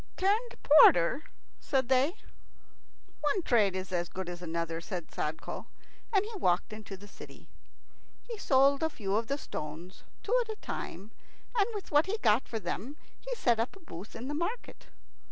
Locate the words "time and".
10.59-11.67